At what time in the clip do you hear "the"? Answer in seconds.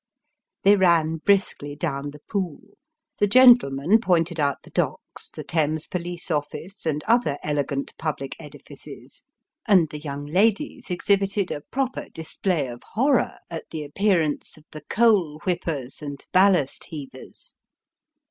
2.09-2.21, 3.19-3.27, 4.63-4.71, 5.29-5.43, 9.91-9.99, 13.69-13.83, 14.71-14.81